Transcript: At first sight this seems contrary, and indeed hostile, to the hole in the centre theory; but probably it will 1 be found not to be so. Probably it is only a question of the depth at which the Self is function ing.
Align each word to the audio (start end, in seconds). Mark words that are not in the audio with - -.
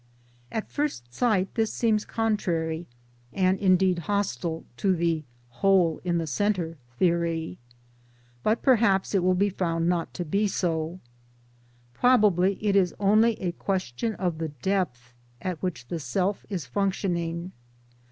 At 0.51 0.67
first 0.71 1.13
sight 1.13 1.53
this 1.53 1.71
seems 1.71 2.05
contrary, 2.05 2.87
and 3.31 3.59
indeed 3.59 3.99
hostile, 3.99 4.65
to 4.77 4.95
the 4.95 5.23
hole 5.49 6.01
in 6.03 6.17
the 6.17 6.25
centre 6.25 6.79
theory; 6.97 7.59
but 8.41 8.63
probably 8.63 9.07
it 9.15 9.19
will 9.19 9.27
1 9.37 9.37
be 9.37 9.49
found 9.51 9.87
not 9.87 10.11
to 10.15 10.25
be 10.25 10.47
so. 10.47 10.99
Probably 11.93 12.53
it 12.65 12.75
is 12.75 12.95
only 12.99 13.39
a 13.39 13.51
question 13.51 14.15
of 14.15 14.39
the 14.39 14.49
depth 14.49 15.13
at 15.39 15.61
which 15.61 15.87
the 15.87 15.99
Self 15.99 16.47
is 16.49 16.65
function 16.65 17.15
ing. 17.15 17.51